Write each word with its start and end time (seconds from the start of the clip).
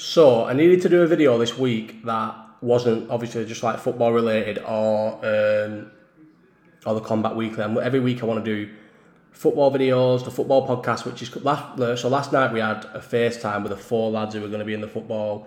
So 0.00 0.46
I 0.46 0.54
needed 0.54 0.80
to 0.82 0.88
do 0.88 1.02
a 1.02 1.06
video 1.06 1.36
this 1.36 1.58
week 1.58 2.06
that 2.06 2.34
wasn't 2.62 3.10
obviously 3.10 3.44
just 3.44 3.62
like 3.62 3.78
football 3.78 4.14
related 4.14 4.56
or 4.60 5.12
um, 5.22 5.90
or 6.86 6.94
the 6.94 7.02
combat 7.02 7.36
weekly. 7.36 7.62
And 7.62 7.76
every 7.76 8.00
week 8.00 8.22
I 8.22 8.26
want 8.26 8.42
to 8.42 8.56
do 8.56 8.72
football 9.30 9.70
videos, 9.70 10.24
the 10.24 10.30
football 10.30 10.66
podcast, 10.66 11.04
which 11.04 11.20
is 11.20 11.36
last. 11.44 12.00
So 12.00 12.08
last 12.08 12.32
night 12.32 12.50
we 12.50 12.60
had 12.60 12.86
a 12.94 13.00
FaceTime 13.00 13.62
with 13.62 13.72
the 13.72 13.76
four 13.76 14.10
lads 14.10 14.34
who 14.34 14.40
were 14.40 14.48
going 14.48 14.60
to 14.60 14.64
be 14.64 14.72
in 14.72 14.80
the 14.80 14.88
football 14.88 15.46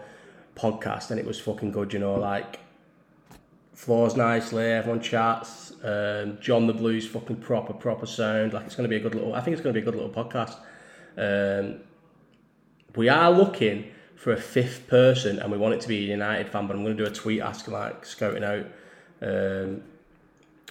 podcast, 0.56 1.10
and 1.10 1.20
it 1.20 1.26
was 1.26 1.40
fucking 1.40 1.72
good. 1.72 1.92
You 1.92 1.98
know, 1.98 2.14
like 2.14 2.60
floors 3.74 4.16
nicely, 4.16 4.66
everyone 4.66 5.02
chats. 5.02 5.74
Um, 5.84 6.38
John 6.40 6.68
the 6.68 6.74
Blues 6.74 7.08
fucking 7.08 7.38
proper 7.38 7.74
proper 7.74 8.06
sound. 8.06 8.54
Like 8.54 8.68
it's 8.68 8.76
going 8.76 8.88
to 8.88 8.96
be 8.96 8.98
a 8.98 9.04
good 9.04 9.16
little. 9.16 9.34
I 9.34 9.42
think 9.42 9.54
it's 9.56 9.64
going 9.64 9.74
to 9.74 9.82
be 9.82 9.88
a 9.88 9.92
good 9.92 10.00
little 10.00 10.14
podcast. 10.14 10.58
Um, 11.18 11.80
we 12.96 13.10
are 13.10 13.32
looking 13.32 13.90
for 14.16 14.34
a 14.34 14.38
fifth 14.38 14.88
person, 14.88 15.40
and 15.40 15.52
we 15.52 15.58
want 15.58 15.74
it 15.74 15.82
to 15.82 15.88
be 15.88 15.98
a 15.98 16.12
United 16.12 16.50
fan. 16.50 16.68
But 16.68 16.76
I'm 16.76 16.84
going 16.84 16.96
to 16.98 17.04
do 17.04 17.10
a 17.10 17.14
tweet 17.14 17.42
asking 17.42 17.74
like 17.74 18.06
scouting 18.06 18.44
out. 18.44 18.66
Um, 19.22 19.84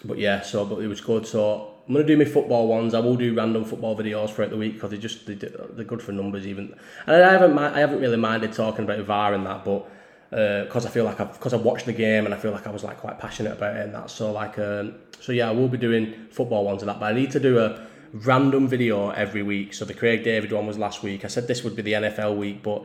but 0.04 0.18
yeah, 0.18 0.42
so 0.42 0.64
but 0.64 0.78
it 0.78 0.88
was 0.88 1.00
good. 1.00 1.26
So 1.26 1.72
I'm 1.86 1.94
going 1.94 2.06
to 2.06 2.12
do 2.12 2.18
my 2.18 2.24
football 2.24 2.68
ones. 2.68 2.94
I 2.94 3.00
will 3.00 3.16
do 3.16 3.34
random 3.34 3.64
football 3.64 3.96
videos 3.96 4.30
throughout 4.30 4.50
the 4.50 4.56
week 4.56 4.74
because 4.74 4.90
they 4.90 4.98
just 4.98 5.26
they, 5.26 5.34
they're 5.34 5.84
good 5.84 6.02
for 6.02 6.12
numbers 6.12 6.46
even. 6.46 6.74
And 7.06 7.24
I 7.24 7.32
haven't 7.32 7.58
I 7.58 7.78
haven't 7.80 8.00
really 8.00 8.16
minded 8.16 8.52
talking 8.52 8.84
about 8.84 9.00
VAR 9.00 9.34
and 9.34 9.46
that, 9.46 9.64
but 9.64 9.88
because 10.30 10.86
uh, 10.86 10.88
I 10.88 10.90
feel 10.90 11.04
like 11.04 11.20
I've 11.20 11.32
because 11.32 11.52
I 11.52 11.58
watched 11.58 11.86
the 11.86 11.92
game 11.92 12.24
and 12.24 12.34
I 12.34 12.38
feel 12.38 12.52
like 12.52 12.66
I 12.66 12.70
was 12.70 12.84
like 12.84 12.98
quite 12.98 13.18
passionate 13.18 13.52
about 13.52 13.76
it 13.76 13.84
and 13.84 13.94
that. 13.94 14.10
So 14.10 14.32
like 14.32 14.58
um, 14.58 14.94
so 15.20 15.32
yeah, 15.32 15.48
I 15.48 15.52
will 15.52 15.68
be 15.68 15.78
doing 15.78 16.28
football 16.30 16.64
ones 16.64 16.82
and 16.82 16.88
that. 16.88 17.00
But 17.00 17.06
I 17.06 17.14
need 17.14 17.30
to 17.32 17.40
do 17.40 17.58
a 17.58 17.86
random 18.12 18.68
video 18.68 19.10
every 19.10 19.42
week. 19.42 19.74
So 19.74 19.84
the 19.84 19.94
Craig 19.94 20.24
David 20.24 20.52
one 20.52 20.66
was 20.66 20.78
last 20.78 21.02
week. 21.02 21.24
I 21.24 21.28
said 21.28 21.48
this 21.48 21.64
would 21.64 21.76
be 21.76 21.82
the 21.82 21.92
NFL 21.92 22.36
week, 22.36 22.62
but 22.62 22.84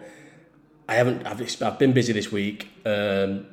I 0.88 0.96
haven't. 0.96 1.26
I've, 1.26 1.62
I've 1.62 1.80
been 1.80 1.94
busy 1.94 2.14
this 2.14 2.32
week. 2.32 2.70
Um, 2.86 3.46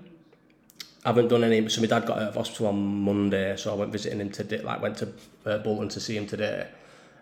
I 1.04 1.09
haven't 1.09 1.29
done 1.29 1.45
any. 1.45 1.68
So 1.68 1.80
my 1.80 1.87
dad 1.87 2.07
got 2.07 2.18
out 2.18 2.29
of 2.29 2.35
hospital 2.35 2.68
on 2.68 2.76
Monday, 3.02 3.57
so 3.57 3.73
I 3.73 3.74
went 3.74 3.93
visiting 3.93 4.21
him 4.21 4.30
today. 4.30 4.63
Like 4.63 4.80
went 4.80 4.99
to 4.99 5.13
uh, 5.45 5.59
Bolton 5.59 5.88
to 5.91 6.01
see 6.01 6.16
him 6.16 6.26
today. 6.26 6.68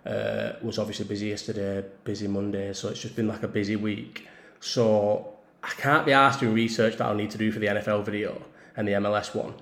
Uh, 0.05 0.53
was 0.63 0.79
obviously 0.79 1.05
busy 1.07 1.29
yesterday, 1.29 1.85
busy 2.05 2.27
Monday, 2.27 2.73
so 2.73 2.89
it's 2.89 3.01
just 3.01 3.15
been 3.17 3.29
like 3.29 3.43
a 3.43 3.49
busy 3.49 3.77
week. 3.77 4.27
So 4.61 5.35
I 5.63 5.71
can't 5.71 6.05
be 6.05 6.13
asked 6.13 6.41
doing 6.41 6.55
research 6.55 6.97
that 6.97 7.07
I'll 7.07 7.15
need 7.15 7.31
to 7.31 7.39
do 7.39 7.53
for 7.53 7.61
the 7.61 7.67
NFL 7.67 8.05
video 8.05 8.43
and 8.77 8.87
the 8.87 8.93
MLS 8.93 9.35
one. 9.35 9.55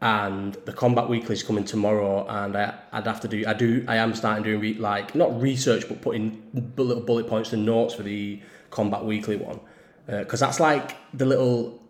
And 0.00 0.54
the 0.64 0.72
Combat 0.72 1.08
Weekly 1.08 1.34
is 1.34 1.44
coming 1.44 1.64
tomorrow, 1.64 2.26
and 2.28 2.56
I, 2.56 2.74
I'd 2.90 3.06
have 3.06 3.20
to 3.20 3.28
do. 3.28 3.44
I 3.46 3.54
do. 3.54 3.84
I 3.86 3.96
am 3.96 4.14
starting 4.14 4.42
doing 4.42 4.60
re, 4.60 4.74
like 4.74 5.14
not 5.14 5.40
research, 5.40 5.88
but 5.88 6.02
putting 6.02 6.42
little 6.76 7.02
bullet 7.02 7.28
points 7.28 7.52
and 7.52 7.64
notes 7.64 7.94
for 7.94 8.02
the 8.02 8.40
Combat 8.72 9.04
Weekly 9.04 9.36
one, 9.36 9.60
because 10.06 10.42
uh, 10.42 10.46
that's 10.46 10.58
like 10.58 10.96
the 11.14 11.24
little 11.24 11.80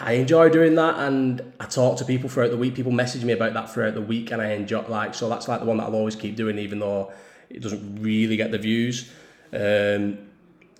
I 0.00 0.12
enjoy 0.12 0.50
doing 0.50 0.74
that, 0.74 0.98
and 0.98 1.40
I 1.58 1.64
talk 1.64 1.98
to 1.98 2.04
people 2.04 2.28
throughout 2.28 2.50
the 2.50 2.56
week. 2.56 2.74
People 2.74 2.92
message 2.92 3.24
me 3.24 3.32
about 3.32 3.54
that 3.54 3.70
throughout 3.70 3.94
the 3.94 4.02
week, 4.02 4.30
and 4.30 4.42
I 4.42 4.52
enjoy 4.52 4.82
like 4.88 5.14
so. 5.14 5.28
That's 5.28 5.48
like 5.48 5.60
the 5.60 5.66
one 5.66 5.78
that 5.78 5.84
I'll 5.84 5.94
always 5.94 6.16
keep 6.16 6.36
doing, 6.36 6.58
even 6.58 6.78
though 6.78 7.12
it 7.48 7.62
doesn't 7.62 8.02
really 8.02 8.36
get 8.36 8.50
the 8.50 8.58
views. 8.58 9.10
Um, 9.52 10.18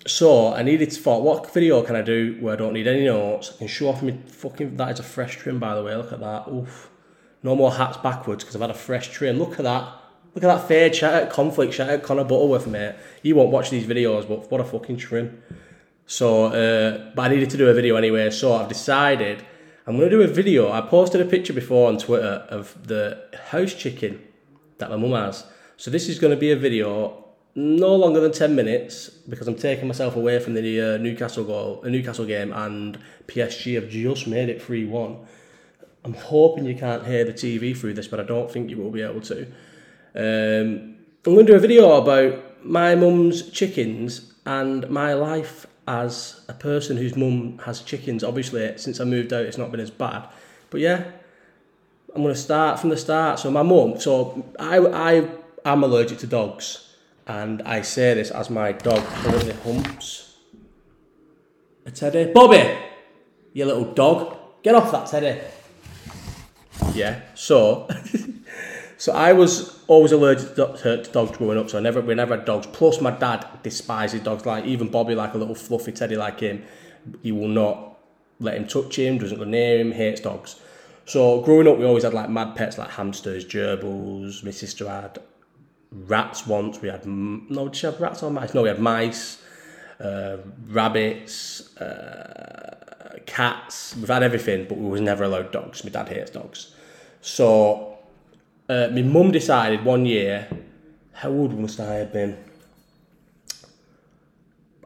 so 0.06 0.52
I 0.52 0.62
needed 0.62 0.90
to 0.90 1.00
thought, 1.00 1.22
what 1.22 1.52
video 1.52 1.82
can 1.82 1.96
I 1.96 2.02
do 2.02 2.36
where 2.40 2.54
I 2.54 2.56
don't 2.56 2.72
need 2.72 2.86
any 2.86 3.04
notes? 3.04 3.52
I 3.54 3.58
can 3.58 3.68
show 3.68 3.88
off 3.88 4.02
me 4.02 4.18
fucking. 4.26 4.76
That 4.76 4.90
is 4.90 5.00
a 5.00 5.04
fresh 5.04 5.36
trim, 5.36 5.58
by 5.58 5.74
the 5.74 5.82
way. 5.82 5.96
Look 5.96 6.12
at 6.12 6.20
that. 6.20 6.48
Oof. 6.48 6.90
No 7.42 7.56
more 7.56 7.72
hats 7.72 7.96
backwards 7.96 8.44
because 8.44 8.54
I've 8.54 8.62
had 8.62 8.70
a 8.70 8.74
fresh 8.74 9.10
trim. 9.10 9.38
Look 9.38 9.58
at 9.58 9.64
that. 9.64 9.92
Look 10.34 10.44
at 10.44 10.46
that 10.46 10.66
fade. 10.66 10.94
Shout 10.94 11.14
out 11.14 11.30
conflict. 11.30 11.74
Shout 11.74 11.90
out 11.90 12.02
Connor 12.02 12.24
Butterworth, 12.24 12.66
mate. 12.66 12.94
You 13.22 13.36
won't 13.36 13.50
watch 13.50 13.70
these 13.70 13.86
videos, 13.86 14.26
but 14.26 14.50
what 14.50 14.60
a 14.60 14.64
fucking 14.64 14.96
trim. 14.96 15.42
So, 16.06 16.46
uh, 16.46 17.12
but 17.14 17.22
I 17.22 17.28
needed 17.28 17.50
to 17.50 17.56
do 17.56 17.68
a 17.68 17.74
video 17.74 17.96
anyway. 17.96 18.30
So 18.30 18.54
I've 18.54 18.68
decided 18.68 19.44
I'm 19.86 19.96
going 19.96 20.08
to 20.08 20.16
do 20.16 20.22
a 20.22 20.26
video. 20.26 20.72
I 20.72 20.80
posted 20.80 21.20
a 21.20 21.24
picture 21.24 21.52
before 21.52 21.88
on 21.88 21.98
Twitter 21.98 22.46
of 22.48 22.86
the 22.86 23.24
house 23.50 23.74
chicken 23.74 24.22
that 24.78 24.90
my 24.90 24.96
mum 24.96 25.12
has. 25.12 25.44
So 25.76 25.90
this 25.90 26.08
is 26.08 26.18
going 26.18 26.32
to 26.32 26.40
be 26.40 26.50
a 26.50 26.56
video 26.56 27.22
no 27.54 27.94
longer 27.94 28.20
than 28.20 28.32
10 28.32 28.54
minutes 28.54 29.08
because 29.08 29.46
I'm 29.46 29.56
taking 29.56 29.86
myself 29.86 30.16
away 30.16 30.38
from 30.38 30.54
the 30.54 30.94
uh, 30.94 30.96
Newcastle 30.98 31.44
goal, 31.44 31.82
a 31.82 31.90
Newcastle 31.90 32.24
game, 32.24 32.52
and 32.52 32.98
PSG 33.26 33.74
have 33.74 33.90
just 33.90 34.26
made 34.26 34.48
it 34.48 34.62
3 34.62 34.86
1. 34.86 35.18
I'm 36.04 36.14
hoping 36.14 36.64
you 36.64 36.74
can't 36.74 37.06
hear 37.06 37.24
the 37.24 37.32
TV 37.32 37.76
through 37.76 37.94
this, 37.94 38.08
but 38.08 38.20
I 38.20 38.24
don't 38.24 38.50
think 38.50 38.70
you 38.70 38.78
will 38.78 38.90
be 38.90 39.02
able 39.02 39.20
to. 39.22 39.46
Um, 40.14 40.96
I'm 41.24 41.34
going 41.34 41.46
to 41.46 41.52
do 41.52 41.56
a 41.56 41.60
video 41.60 41.92
about 41.92 42.64
my 42.64 42.94
mum's 42.94 43.50
chickens 43.50 44.32
and 44.44 44.88
my 44.90 45.14
life 45.14 45.66
as 45.86 46.44
a 46.48 46.52
person 46.52 46.96
whose 46.96 47.16
mum 47.16 47.58
has 47.64 47.80
chickens. 47.82 48.22
Obviously, 48.22 48.76
since 48.76 49.00
I 49.00 49.04
moved 49.04 49.32
out, 49.32 49.44
it's 49.44 49.58
not 49.58 49.70
been 49.70 49.80
as 49.80 49.90
bad. 49.90 50.28
But 50.70 50.80
yeah, 50.80 51.04
I'm 52.14 52.22
going 52.22 52.34
to 52.34 52.40
start 52.40 52.80
from 52.80 52.90
the 52.90 52.96
start. 52.96 53.38
So 53.38 53.50
my 53.50 53.62
mum, 53.62 54.00
so 54.00 54.44
I, 54.58 54.78
I 54.78 55.28
am 55.64 55.84
allergic 55.84 56.18
to 56.18 56.26
dogs 56.26 56.88
and 57.26 57.62
I 57.62 57.82
say 57.82 58.14
this 58.14 58.30
as 58.30 58.50
my 58.50 58.72
dog 58.72 59.04
currently 59.04 59.54
humps 59.64 60.36
a 61.86 61.90
teddy. 61.90 62.32
Bobby, 62.32 62.76
you 63.52 63.64
little 63.64 63.92
dog, 63.92 64.36
get 64.62 64.74
off 64.74 64.92
that 64.92 65.06
teddy. 65.06 65.40
Yeah, 66.94 67.20
so 67.34 67.88
so 69.02 69.10
I 69.10 69.32
was 69.32 69.82
always 69.88 70.12
allergic 70.12 70.54
to 70.54 71.08
dogs 71.10 71.36
growing 71.36 71.58
up, 71.58 71.68
so 71.68 71.76
I 71.76 71.80
never 71.80 72.00
we 72.00 72.14
never 72.14 72.36
had 72.36 72.44
dogs. 72.44 72.68
Plus, 72.68 73.00
my 73.00 73.10
dad 73.10 73.44
despises 73.64 74.20
dogs. 74.20 74.46
Like 74.46 74.64
even 74.64 74.92
Bobby, 74.92 75.16
like 75.16 75.34
a 75.34 75.38
little 75.38 75.56
fluffy 75.56 75.90
teddy 75.90 76.14
like 76.14 76.38
him, 76.38 76.62
he 77.20 77.32
will 77.32 77.48
not 77.48 77.98
let 78.38 78.56
him 78.56 78.68
touch 78.68 78.96
him. 79.00 79.18
Doesn't 79.18 79.38
go 79.38 79.42
near 79.42 79.80
him. 79.80 79.90
Hates 79.90 80.20
dogs. 80.20 80.54
So 81.04 81.40
growing 81.40 81.66
up, 81.66 81.78
we 81.78 81.84
always 81.84 82.04
had 82.04 82.14
like 82.14 82.30
mad 82.30 82.54
pets 82.54 82.78
like 82.78 82.90
hamsters, 82.90 83.44
gerbils. 83.44 84.44
My 84.44 84.52
sister 84.52 84.88
had 84.88 85.18
rats 85.90 86.46
once. 86.46 86.80
We 86.80 86.88
had 86.88 87.04
no, 87.04 87.64
did 87.64 87.74
she 87.74 87.86
have 87.86 88.00
rats 88.00 88.22
or 88.22 88.30
mice? 88.30 88.54
No, 88.54 88.62
we 88.62 88.68
had 88.68 88.78
mice, 88.78 89.42
uh, 89.98 90.36
rabbits, 90.68 91.76
uh, 91.76 93.18
cats. 93.26 93.96
We've 93.96 94.06
had 94.06 94.22
everything, 94.22 94.68
but 94.68 94.78
we 94.78 94.88
was 94.88 95.00
never 95.00 95.24
allowed 95.24 95.50
dogs. 95.50 95.82
My 95.82 95.90
dad 95.90 96.08
hates 96.08 96.30
dogs. 96.30 96.72
So 97.20 97.91
uh, 98.68 98.88
my 98.92 99.02
mum 99.02 99.30
decided 99.30 99.84
one 99.84 100.06
year. 100.06 100.48
How 101.12 101.30
old 101.30 101.58
must 101.58 101.78
I 101.78 101.94
have 101.94 102.12
been? 102.12 102.36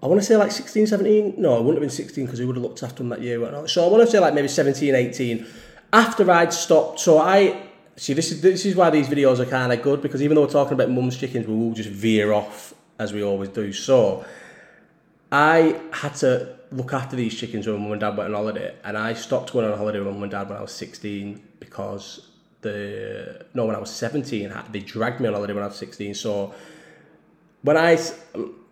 I 0.02 0.06
want 0.06 0.20
to 0.20 0.26
say 0.26 0.36
like 0.36 0.52
16, 0.52 0.88
17. 0.88 1.34
No, 1.38 1.56
I 1.56 1.58
wouldn't 1.58 1.76
have 1.76 1.80
been 1.80 1.90
16 1.90 2.26
because 2.26 2.40
we 2.40 2.46
would 2.46 2.56
have 2.56 2.62
looked 2.62 2.82
after 2.82 2.96
them 2.96 3.08
that 3.08 3.22
year. 3.22 3.66
So 3.66 3.84
I 3.86 3.88
want 3.90 4.04
to 4.04 4.10
say 4.10 4.18
like 4.18 4.34
maybe 4.34 4.48
17, 4.48 4.94
18. 4.94 5.46
After 5.92 6.30
I'd 6.30 6.52
stopped, 6.52 7.00
so 7.00 7.18
I 7.18 7.66
See, 7.98 8.12
this 8.12 8.30
is 8.30 8.42
this 8.42 8.66
is 8.66 8.76
why 8.76 8.90
these 8.90 9.08
videos 9.08 9.38
are 9.38 9.46
kind 9.46 9.72
of 9.72 9.80
good 9.80 10.02
because 10.02 10.22
even 10.22 10.34
though 10.34 10.42
we're 10.42 10.50
talking 10.50 10.74
about 10.74 10.90
mum's 10.90 11.16
chickens, 11.16 11.46
we 11.46 11.54
will 11.54 11.72
just 11.72 11.88
veer 11.88 12.30
off 12.32 12.74
as 12.98 13.14
we 13.14 13.24
always 13.24 13.48
do. 13.48 13.72
So, 13.72 14.24
I 15.32 15.80
had 15.92 16.14
to 16.16 16.56
look 16.72 16.92
after 16.92 17.16
these 17.16 17.34
chickens 17.34 17.66
when 17.66 17.80
mum 17.80 17.92
and 17.92 18.00
dad 18.02 18.14
went 18.14 18.28
on 18.28 18.34
holiday, 18.34 18.74
and 18.84 18.98
I 18.98 19.14
stopped 19.14 19.54
going 19.54 19.64
on 19.64 19.78
holiday 19.78 19.98
with 19.98 20.08
mum 20.08 20.22
and 20.24 20.30
dad 20.30 20.50
when 20.50 20.58
I 20.58 20.60
was 20.60 20.72
sixteen 20.72 21.42
because 21.58 22.32
the 22.66 23.46
no, 23.54 23.66
when 23.66 23.76
I 23.76 23.78
was 23.78 23.90
seventeen, 23.90 24.52
they 24.72 24.80
dragged 24.80 25.20
me 25.20 25.28
on 25.28 25.34
holiday 25.34 25.54
when 25.54 25.64
I 25.64 25.68
was 25.68 25.76
sixteen. 25.76 26.14
So, 26.14 26.54
when 27.62 27.76
I 27.76 27.98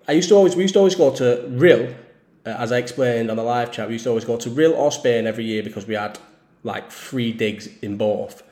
I 0.08 0.12
used 0.12 0.28
to 0.30 0.34
always 0.34 0.54
we 0.56 0.62
used 0.62 0.74
to 0.74 0.80
always 0.80 0.94
go 0.94 1.10
to 1.20 1.26
Rhyl 1.62 1.94
uh, 2.46 2.50
as 2.64 2.72
I 2.72 2.78
explained 2.78 3.30
on 3.30 3.36
the 3.36 3.42
live 3.42 3.72
chat. 3.72 3.88
We 3.88 3.94
used 3.94 4.04
to 4.04 4.10
always 4.10 4.24
go 4.24 4.36
to 4.36 4.50
Rhyl 4.50 4.74
or 4.76 4.92
Spain 4.92 5.26
every 5.26 5.44
year 5.44 5.62
because 5.62 5.86
we 5.86 5.94
had 5.94 6.18
like 6.62 6.90
free 6.90 7.32
digs 7.32 7.68
in 7.82 7.96
both. 7.96 8.42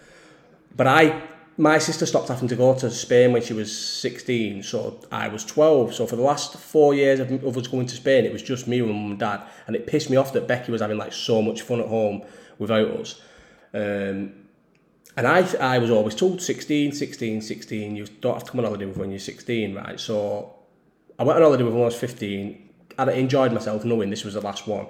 But 0.76 0.86
I, 0.86 1.22
my 1.59 1.78
sister 1.78 2.06
stopped 2.06 2.28
having 2.28 2.48
to 2.48 2.56
go 2.56 2.74
to 2.74 2.91
Spain 2.91 3.32
when 3.32 3.42
she 3.42 3.53
was 3.53 3.76
16, 3.76 4.62
so 4.62 5.00
I 5.10 5.28
was 5.28 5.44
12. 5.44 5.94
So 5.94 6.06
for 6.06 6.16
the 6.16 6.22
last 6.22 6.56
four 6.56 6.94
years 6.94 7.20
of, 7.20 7.30
of 7.44 7.56
us 7.56 7.66
going 7.66 7.86
to 7.86 7.94
Spain, 7.94 8.24
it 8.24 8.32
was 8.32 8.42
just 8.42 8.66
me 8.66 8.80
and 8.80 8.88
mum 8.88 9.10
and 9.10 9.19
dad, 9.19 9.42
and 9.66 9.77
it 9.77 9.86
pissed 9.86 10.09
me 10.10 10.16
off 10.16 10.33
that 10.33 10.48
Becky 10.48 10.72
was 10.72 10.80
having 10.80 10.98
like 10.98 11.12
so 11.12 11.42
much 11.42 11.62
fun 11.62 11.80
at 11.80 11.89
home 11.89 12.22
without 12.59 12.89
us. 12.89 13.21
Um, 13.74 14.33
and 15.16 15.26
I, 15.26 15.47
I 15.60 15.78
was 15.78 15.91
always 15.91 16.14
told 16.14 16.41
16, 16.41 16.92
16, 16.92 17.42
16. 17.42 17.97
You 17.97 18.06
don't 18.20 18.34
have 18.34 18.44
to 18.44 18.50
come 18.50 18.60
on 18.60 18.66
holiday 18.66 18.86
with 18.86 18.97
when 18.97 19.10
you're 19.10 19.18
16, 19.18 19.74
right? 19.74 20.00
So 20.00 20.54
I 21.18 21.24
went 21.24 21.36
on 21.36 21.42
holiday 21.42 21.64
with 21.64 21.74
when 21.74 21.82
I 21.82 21.86
was 21.86 21.97
15. 21.97 22.70
And 22.98 23.10
I 23.10 23.12
enjoyed 23.14 23.53
myself 23.53 23.84
knowing 23.84 24.10
this 24.10 24.24
was 24.24 24.34
the 24.34 24.41
last 24.41 24.66
one. 24.66 24.86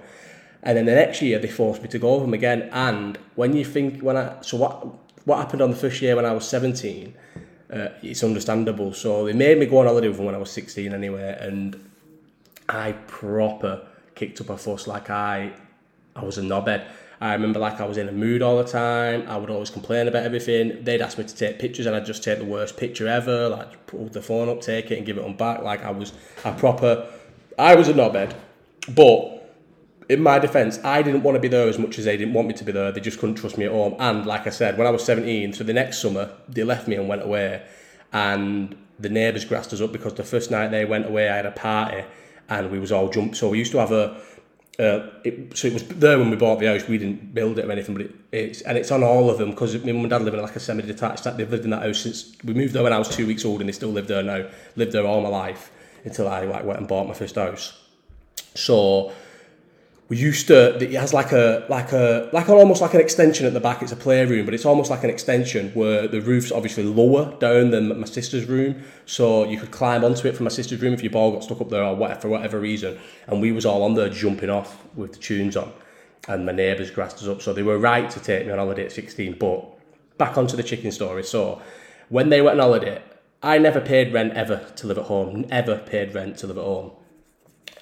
And 0.63 0.79
then 0.79 0.87
the 0.87 0.95
next 0.95 1.23
year 1.23 1.39
they 1.39 1.49
forced 1.49 1.83
me 1.83 1.89
to 1.89 1.99
go 1.99 2.15
with 2.15 2.23
them 2.23 2.35
again. 2.35 2.69
And 2.73 3.19
when 3.35 3.57
you 3.57 3.65
think 3.65 4.01
when 4.01 4.17
I 4.17 4.41
so 4.43 4.57
what 4.57 4.87
what 5.25 5.39
happened 5.39 5.63
on 5.63 5.71
the 5.71 5.77
first 5.77 6.01
year 6.03 6.17
when 6.17 6.25
I 6.25 6.33
was 6.33 6.49
17, 6.49 7.15
uh, 7.73 7.89
it's 8.03 8.23
understandable. 8.23 8.93
So 8.93 9.25
they 9.25 9.33
made 9.33 9.59
me 9.59 9.67
go 9.67 9.79
on 9.79 9.87
holiday 9.87 10.09
with 10.09 10.17
them 10.17 10.27
when 10.27 10.35
I 10.35 10.39
was 10.39 10.51
16 10.51 10.93
anyway, 10.93 11.37
and 11.41 11.91
I 12.69 12.93
proper 13.07 13.87
kicked 14.15 14.41
up 14.41 14.51
a 14.51 14.59
fuss 14.59 14.87
like 14.87 15.11
I 15.11 15.53
I 16.15 16.25
was 16.25 16.39
a 16.39 16.43
knobhead. 16.43 16.87
I 17.21 17.35
remember 17.35 17.61
like 17.61 17.81
I 17.81 17.87
was 17.87 17.99
in 17.99 18.09
a 18.09 18.13
mood 18.13 18.43
all 18.43 18.59
the 18.59 18.69
time. 18.69 19.29
I 19.29 19.37
would 19.37 19.49
always 19.49 19.71
complain 19.71 20.09
about 20.09 20.25
everything. 20.25 20.83
They'd 20.83 21.01
ask 21.01 21.19
me 21.19 21.25
to 21.25 21.35
take 21.35 21.61
pictures 21.61 21.87
and 21.87 21.95
I'd 21.95 22.05
just 22.05 22.25
take 22.25 22.39
the 22.39 22.45
worst 22.45 22.77
picture 22.77 23.07
ever, 23.07 23.49
like 23.49 23.87
pull 23.87 24.07
the 24.07 24.21
phone 24.21 24.49
up, 24.49 24.61
take 24.61 24.91
it 24.91 24.99
and 24.99 25.07
give 25.07 25.19
it 25.19 25.25
on 25.25 25.37
back. 25.37 25.63
Like 25.63 25.85
I 25.85 25.93
was 25.93 26.13
a 26.45 26.53
proper 26.53 27.07
I 27.59 27.75
was 27.75 27.89
a 27.89 27.95
knobhead. 27.95 28.35
But 28.95 29.43
in 30.09 30.23
my 30.23 30.39
defence, 30.39 30.79
I 30.85 31.03
didn't 31.03 31.23
want 31.23 31.37
to 31.37 31.41
be 31.41 31.49
there 31.49 31.69
as 31.69 31.79
much 31.79 31.99
as 31.99 32.05
they 32.05 32.17
didn't 32.17 32.35
want 32.35 32.49
me 32.49 32.55
to 32.55 32.65
be 32.65 32.73
there. 32.73 32.91
They 32.93 33.01
just 33.01 33.19
couldn't 33.19 33.37
trust 33.37 33.57
me 33.57 33.67
at 33.67 33.73
home. 33.73 33.95
And 33.99 34.27
like 34.27 34.47
I 34.47 34.51
said, 34.51 34.77
when 34.77 34.87
I 34.87 34.91
was 34.91 35.05
17, 35.05 35.53
so 35.53 35.65
the 35.65 35.73
next 35.73 36.01
summer, 36.01 36.31
they 36.49 36.65
left 36.65 36.89
me 36.89 36.97
and 36.97 37.09
went 37.09 37.23
away. 37.23 37.63
And 38.13 38.77
the 38.99 39.09
neighbours 39.09 39.45
grassed 39.45 39.73
us 39.73 39.81
up 39.81 39.93
because 39.93 40.15
the 40.15 40.25
first 40.25 40.51
night 40.51 40.71
they 40.71 40.85
went 40.85 41.07
away, 41.07 41.29
I 41.29 41.37
had 41.37 41.47
a 41.47 41.53
party 41.53 42.05
and 42.49 42.71
we 42.71 42.79
was 42.79 42.93
all 42.93 43.09
jumped. 43.09 43.37
So 43.37 43.49
we 43.49 43.59
used 43.59 43.73
to 43.73 43.79
have 43.79 43.93
a, 43.93 44.21
uh, 44.79 45.11
it, 45.23 45.57
so 45.57 45.69
it 45.69 45.75
was 45.75 45.87
there 45.89 46.19
when 46.19 46.31
we 46.31 46.37
bought 46.37 46.59
the 46.59 46.67
house. 46.67 46.89
We 46.89 46.99
didn't 46.99 47.35
build 47.35 47.59
it 47.59 47.67
or 47.67 47.73
anything, 47.73 47.95
but 47.95 48.07
it, 48.07 48.15
it's 48.33 48.61
and 48.63 48.79
it's 48.79 48.91
on 48.91 49.03
all 49.03 49.29
of 49.29 49.39
them 49.39 49.51
because 49.51 49.75
my 49.85 49.93
mum 49.93 50.03
and 50.03 50.11
dad 50.11 50.23
live 50.23 50.33
in 50.33 50.41
like 50.41 50.57
a 50.57 50.61
semi-detached. 50.61 51.25
They've 51.37 51.51
lived 51.51 51.65
in 51.65 51.71
that 51.71 51.83
house 51.83 52.01
since 52.01 52.35
we 52.43 52.55
moved 52.55 52.73
there 52.73 52.83
when 52.83 52.93
I 52.93 52.99
was 52.99 53.09
two 53.09 53.27
weeks 53.27 53.45
old, 53.45 53.61
and 53.61 53.69
they 53.69 53.73
still 53.73 53.91
live 53.91 54.09
there 54.09 54.23
now. 54.23 54.49
Lived 54.77 54.93
there 54.93 55.07
all 55.07 55.21
my 55.21 55.29
life 55.29 55.71
until 56.05 56.29
I 56.29 56.45
like 56.45 56.65
went 56.65 56.79
and 56.79 56.89
bought 56.89 57.07
my 57.07 57.15
first 57.15 57.35
house. 57.35 57.79
So 58.55 59.13
we 60.13 60.19
used 60.19 60.47
to 60.49 60.77
it 60.77 60.93
has 60.93 61.15
like 61.15 61.33
a 61.33 61.65
like 61.71 61.91
a 61.93 62.29
like 62.35 62.47
an, 62.49 62.53
almost 62.53 62.83
like 62.83 62.93
an 62.93 63.01
extension 63.01 63.47
at 63.47 63.55
the 63.55 63.61
back. 63.61 63.81
It's 63.81 63.93
a 63.93 63.97
playroom 63.97 64.45
but 64.45 64.53
it's 64.53 64.67
almost 64.67 64.91
like 64.91 65.03
an 65.05 65.09
extension 65.09 65.71
where 65.71 66.07
the 66.07 66.21
roof's 66.21 66.53
obviously 66.53 66.83
lower 66.83 67.35
down 67.39 67.71
than 67.71 67.99
my 67.99 68.05
sister's 68.05 68.45
room. 68.45 68.83
So 69.07 69.45
you 69.45 69.59
could 69.59 69.71
climb 69.71 70.05
onto 70.05 70.29
it 70.29 70.37
from 70.37 70.45
my 70.45 70.51
sister's 70.51 70.83
room 70.83 70.93
if 70.93 71.03
your 71.03 71.13
ball 71.13 71.33
got 71.33 71.45
stuck 71.45 71.63
up 71.63 71.71
there 71.71 71.83
or 71.83 71.97
whatever 71.97 72.21
for 72.21 72.29
whatever 72.29 72.61
reason. 72.61 72.99
And 73.27 73.41
we 73.41 73.53
was 73.53 73.65
all 73.65 73.83
on 73.85 73.95
there 73.95 74.11
jumping 74.11 74.51
off 74.51 74.85
with 74.95 75.13
the 75.15 75.19
tunes 75.19 75.57
on. 75.57 75.73
And 76.29 76.45
my 76.45 76.53
neighbours 76.53 76.91
grassed 76.91 77.17
us 77.17 77.27
up. 77.27 77.41
So 77.41 77.55
they 77.55 77.63
were 77.63 77.79
right 77.79 78.11
to 78.11 78.21
take 78.21 78.45
me 78.45 78.53
on 78.53 78.59
holiday 78.59 78.85
at 78.85 78.93
16 78.93 79.39
but 79.39 79.65
back 80.19 80.37
onto 80.37 80.59
the 80.59 80.63
chicken 80.63 80.93
story. 80.93 81.25
So 81.25 81.63
when 82.11 82.29
they 82.29 82.43
went 82.43 82.61
on 82.61 82.67
holiday 82.67 83.03
I 83.43 83.57
never 83.57 83.81
paid 83.81 84.13
rent 84.13 84.35
ever 84.35 84.59
to 84.77 84.87
live 84.87 84.99
at 84.99 85.05
home. 85.05 85.47
Never 85.49 85.79
paid 85.79 86.15
rent 86.15 86.37
to 86.41 86.49
live 86.49 86.59
at 86.59 86.65
home 86.65 86.93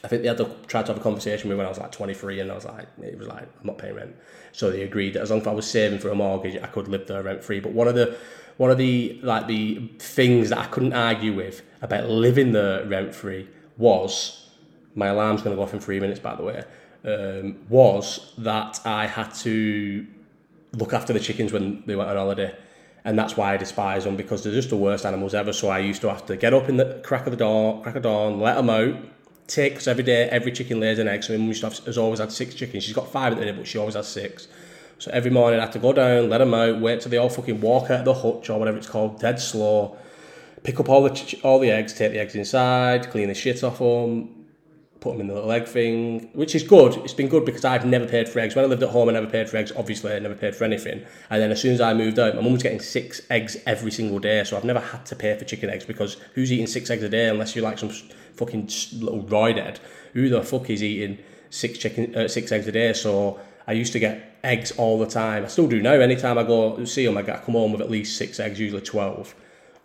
I 0.03 0.09
think 0.09 0.23
they 0.23 0.29
had 0.29 0.39
to, 0.39 0.51
try 0.67 0.83
to 0.83 0.89
have 0.89 0.97
a 0.97 1.03
conversation 1.03 1.49
with 1.49 1.57
me 1.57 1.59
when 1.59 1.67
I 1.67 1.69
was 1.69 1.79
like 1.79 1.93
23 1.93 2.41
and 2.41 2.51
I 2.51 2.55
was 2.55 2.65
like, 2.65 2.87
it 3.03 3.19
was 3.19 3.29
like, 3.29 3.43
I'm 3.43 3.67
not 3.67 3.77
paying 3.79 3.95
rent. 3.95 4.17
So 4.53 4.71
they 4.71 4.83
agreed 4.83 5.15
that 5.15 5.23
as 5.23 5.31
long 5.31 5.41
as 5.41 5.47
I 5.47 5.53
was 5.53 5.71
saving 5.71 5.99
for 5.99 6.09
a 6.09 6.15
mortgage, 6.15 6.61
I 6.61 6.67
could 6.67 6.89
live 6.89 7.07
there 7.07 7.23
rent 7.23 7.45
free. 7.45 7.61
But 7.61 7.73
one 7.73 7.87
of 7.87 7.95
the, 7.95 8.17
one 8.57 8.71
of 8.71 8.79
the, 8.79 9.21
like 9.23 9.47
the 9.47 9.91
things 9.99 10.49
that 10.51 10.59
I 10.59 10.67
couldn't 10.67 10.95
argue 10.95 11.35
with 11.35 11.63
about 11.83 12.09
living 12.09 12.53
there 12.53 12.85
rent 12.87 13.15
free 13.15 13.49
was, 13.77 14.49
my 14.95 15.09
alarm's 15.09 15.43
going 15.43 15.55
to 15.55 15.57
go 15.57 15.63
off 15.63 15.75
in 15.75 15.81
three 15.81 16.01
minutes, 16.01 16.21
by 16.21 16.35
the 16.35 16.43
way, 16.43 16.65
um, 17.05 17.59
was 17.69 18.33
that 18.39 18.81
I 18.87 19.07
had 19.07 19.35
to 19.35 20.07
look 20.73 20.95
after 20.95 21.13
the 21.13 21.21
chickens 21.21 21.53
when 21.53 21.83
they 21.85 21.95
went 21.95 22.09
on 22.09 22.17
holiday. 22.17 22.57
And 23.05 23.19
that's 23.19 23.37
why 23.37 23.55
I 23.55 23.57
despise 23.57 24.05
them 24.05 24.17
because 24.17 24.45
they're 24.45 24.53
just 24.53 24.71
the 24.71 24.77
worst 24.77 25.05
animals 25.07 25.35
ever. 25.35 25.53
So 25.53 25.69
I 25.69 25.79
used 25.79 26.01
to 26.03 26.09
have 26.09 26.27
to 26.27 26.37
get 26.37 26.53
up 26.53 26.69
in 26.69 26.77
the 26.77 27.01
crack 27.03 27.27
of 27.27 27.33
the 27.33 27.37
dawn, 27.37 27.83
crack 27.83 27.97
of 27.97 28.03
dawn, 28.03 28.41
let 28.41 28.57
them 28.57 28.69
out, 28.69 28.97
take 29.51 29.73
because 29.75 29.89
every 29.89 30.05
day 30.05 30.29
every 30.31 30.53
chicken 30.53 30.81
lays 30.81 30.99
an 30.99 31.09
egg. 31.09 31.25
So 31.25 31.37
my 31.37 31.45
mum 31.45 31.49
has 31.51 31.99
always 31.99 32.21
had 32.21 32.33
six 32.33 32.55
chickens. 32.55 32.85
She's 32.85 32.95
got 32.95 33.11
five 33.11 33.33
at 33.33 33.39
the 33.39 33.45
minute, 33.45 33.57
but 33.57 33.67
she 33.67 33.79
always 33.79 33.95
has 33.95 34.09
six. 34.09 34.49
So 34.99 35.11
every 35.13 35.31
morning 35.31 35.59
I 35.59 35.63
have 35.63 35.73
to 35.73 35.79
go 35.79 35.93
down, 35.93 36.29
let 36.29 36.39
them 36.39 36.55
out, 36.55 36.81
wait 36.81 37.01
till 37.01 37.11
they 37.11 37.17
all 37.17 37.31
fucking 37.31 37.61
walk 37.61 37.91
out 37.91 38.01
of 38.01 38.05
the 38.05 38.15
hutch 38.15 38.51
or 38.51 38.59
whatever 38.59 38.79
it's 38.79 38.89
called, 38.89 39.19
dead 39.19 39.41
slow. 39.41 39.97
Pick 40.63 40.79
up 40.79 40.89
all 40.91 41.03
the 41.03 41.11
ch- 41.11 41.43
all 41.43 41.59
the 41.59 41.71
eggs, 41.71 41.95
take 41.95 42.13
the 42.13 42.19
eggs 42.19 42.35
inside, 42.35 43.11
clean 43.11 43.29
the 43.29 43.35
shit 43.35 43.65
off 43.65 43.79
them, 43.79 44.40
put 45.01 45.13
them 45.13 45.21
in 45.23 45.29
the 45.29 45.35
little 45.35 45.51
egg 45.51 45.67
thing, 45.67 46.29
which 46.35 46.55
is 46.55 46.63
good. 46.63 46.95
It's 46.99 47.15
been 47.15 47.29
good 47.29 47.45
because 47.45 47.65
I've 47.65 47.87
never 47.87 48.07
paid 48.07 48.29
for 48.29 48.39
eggs. 48.39 48.55
When 48.55 48.65
I 48.65 48.69
lived 48.69 48.83
at 48.83 48.91
home, 48.91 49.09
I 49.09 49.13
never 49.13 49.27
paid 49.27 49.49
for 49.49 49.57
eggs. 49.57 49.73
Obviously, 49.75 50.13
I 50.13 50.19
never 50.19 50.35
paid 50.35 50.55
for 50.55 50.65
anything. 50.65 51.05
And 51.31 51.41
then 51.41 51.51
as 51.51 51.61
soon 51.61 51.73
as 51.73 51.81
I 51.81 51.95
moved 51.95 52.19
out, 52.19 52.35
my 52.35 52.43
mum 52.43 52.53
was 52.53 52.63
getting 52.63 52.81
six 52.81 53.23
eggs 53.31 53.57
every 53.67 53.91
single 53.91 54.19
day. 54.19 54.45
So 54.45 54.57
I've 54.57 54.65
never 54.65 54.81
had 54.81 55.07
to 55.07 55.17
pay 55.17 55.37
for 55.39 55.45
chicken 55.45 55.71
eggs 55.71 55.85
because 55.85 56.19
who's 56.35 56.53
eating 56.53 56.67
six 56.67 56.91
eggs 56.91 57.03
a 57.03 57.09
day 57.09 57.29
unless 57.29 57.57
you're 57.57 57.65
like 57.65 57.79
some 57.79 57.91
fucking 58.37 58.71
little 59.01 59.25
roidhead? 59.25 59.79
Who 60.13 60.29
the 60.29 60.43
fuck 60.43 60.69
is 60.69 60.83
eating 60.83 61.19
six 61.49 61.79
chicken, 61.79 62.15
uh, 62.15 62.29
six 62.29 62.53
eggs 62.53 62.67
a 62.67 62.73
day? 62.73 62.93
So 62.93 63.41
I 63.67 63.73
used 63.73 63.93
to 63.95 63.99
get 63.99 64.39
eggs 64.45 64.71
all 64.73 64.99
the 64.99 65.07
time. 65.07 65.45
I 65.45 65.49
still 65.49 65.67
do 65.67 65.81
now. 65.81 65.93
Anytime 65.93 66.37
I 66.37 66.43
go 66.43 66.85
see 66.85 67.07
them, 67.07 67.17
I 67.17 67.23
come 67.23 67.55
home 67.55 67.73
with 67.73 67.81
at 67.81 67.91
least 67.91 68.17
six 68.17 68.39
eggs, 68.39 68.61
usually 68.61 68.83
twelve 68.83 69.35